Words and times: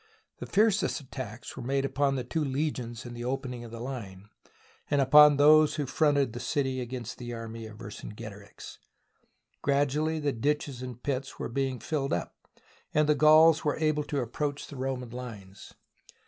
The 0.39 0.47
fiercest 0.47 0.99
attacks 0.99 1.55
were 1.55 1.61
made 1.61 1.95
on 1.99 2.15
the 2.15 2.23
two 2.23 2.43
legions 2.43 3.05
in 3.05 3.13
the 3.13 3.23
opening 3.23 3.63
of 3.63 3.69
the 3.69 3.79
line, 3.79 4.29
and 4.89 4.99
upon 4.99 5.37
those 5.37 5.75
who 5.75 5.85
fronted 5.85 6.33
the 6.33 6.39
city 6.39 6.81
against 6.81 7.19
the 7.19 7.33
army 7.33 7.67
of 7.67 7.77
Vercinge 7.77 8.15
torix. 8.15 8.79
Gradually 9.61 10.19
the 10.19 10.31
ditches 10.33 10.81
and 10.81 11.03
pits 11.03 11.37
were 11.37 11.49
being 11.49 11.77
filled 11.77 12.13
up, 12.13 12.35
and 12.95 13.07
the 13.07 13.13
Gauls 13.13 13.63
were 13.63 13.77
able 13.77 14.01
to 14.05 14.21
approach 14.21 14.65
the 14.65 14.69
THE 14.71 14.77
BOOK 14.79 14.81
OF 14.81 14.93
FAMOUS 14.93 15.01
SIEGES 15.11 15.15
Roman 15.15 15.39
lines. 15.39 15.73